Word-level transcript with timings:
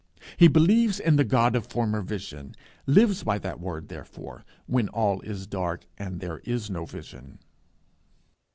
He 0.35 0.47
believes 0.47 0.99
in 0.99 1.17
the 1.17 1.23
God 1.23 1.55
of 1.55 1.67
former 1.67 2.01
vision, 2.01 2.55
lives 2.87 3.21
by 3.21 3.37
that 3.37 3.59
word 3.59 3.87
therefore, 3.87 4.43
when 4.65 4.89
all 4.89 5.21
is 5.21 5.45
dark 5.45 5.85
and 5.95 6.19
there 6.19 6.39
is 6.39 6.71
no 6.71 6.85
vision. 6.85 7.37